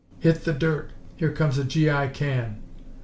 [0.17, 0.89] "Hit the dirt!
[1.17, 2.07] Here comes a G.I.
[2.07, 2.57] can."